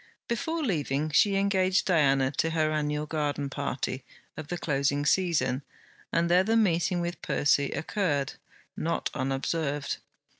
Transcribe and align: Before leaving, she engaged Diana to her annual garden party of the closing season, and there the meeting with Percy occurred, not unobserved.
Before 0.27 0.63
leaving, 0.63 1.11
she 1.11 1.35
engaged 1.35 1.85
Diana 1.85 2.31
to 2.37 2.49
her 2.49 2.71
annual 2.71 3.05
garden 3.05 3.51
party 3.51 4.03
of 4.35 4.47
the 4.47 4.57
closing 4.57 5.05
season, 5.05 5.61
and 6.11 6.27
there 6.27 6.43
the 6.43 6.57
meeting 6.57 7.01
with 7.01 7.21
Percy 7.21 7.69
occurred, 7.69 8.33
not 8.75 9.11
unobserved. 9.13 9.97